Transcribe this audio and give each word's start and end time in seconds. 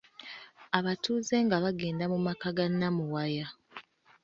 Abatuuze 0.77 1.35
nga 1.45 1.57
bagenda 1.63 2.05
mu 2.13 2.19
maka 2.25 2.47
ga 2.55 2.65
Namuwaya. 2.77 3.47